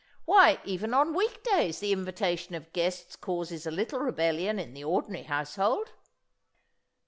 Why 0.25 0.59
even 0.65 0.95
on 0.95 1.13
week 1.13 1.43
days 1.43 1.77
the 1.79 1.91
invitation 1.91 2.55
of 2.55 2.73
guests 2.73 3.15
causes 3.15 3.67
a 3.67 3.69
little 3.69 3.99
rebellion 3.99 4.57
in 4.57 4.73
the 4.73 4.83
ordinary 4.83 5.25
household!" 5.25 5.91